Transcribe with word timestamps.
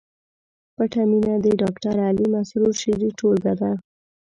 پټه 0.75 1.01
مینه 1.09 1.35
د 1.45 1.47
ډاکټر 1.61 1.95
علي 2.07 2.25
مسرور 2.33 2.73
شعري 2.81 3.09
ټولګه 3.19 3.53
ده 3.61 3.71